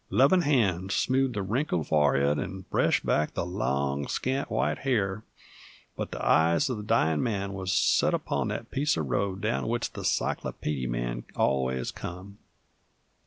Lovin' 0.09 0.41
hands 0.41 0.95
smoothed 0.95 1.35
the 1.35 1.43
wrinkled 1.43 1.87
forehead 1.89 2.39
'nd 2.39 2.67
breshed 2.71 3.05
back 3.05 3.35
the 3.35 3.45
long, 3.45 4.07
scant, 4.07 4.49
white 4.49 4.79
hair, 4.79 5.23
but 5.95 6.09
the 6.09 6.25
eyes 6.25 6.71
of 6.71 6.77
the 6.77 6.83
dyin' 6.83 7.21
man 7.21 7.53
wuz 7.53 7.67
sot 7.71 8.11
upon 8.15 8.47
that 8.47 8.71
piece 8.71 8.95
uv 8.95 9.07
road 9.07 9.41
down 9.41 9.67
which 9.67 9.91
the 9.93 10.03
cyclopeedy 10.03 10.87
man 10.87 11.23
allus 11.37 11.91
come. 11.91 12.39